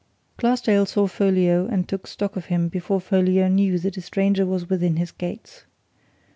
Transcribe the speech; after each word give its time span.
Glassdale 0.35 0.87
saw 0.87 1.05
Folliot 1.05 1.69
and 1.71 1.87
took 1.87 2.07
stock 2.07 2.35
of 2.35 2.45
him 2.47 2.69
before 2.69 2.99
Folliot 2.99 3.51
knew 3.51 3.77
that 3.77 3.97
a 3.97 4.01
stranger 4.01 4.47
was 4.47 4.67
within 4.67 4.95
his 4.95 5.11
gates. 5.11 5.63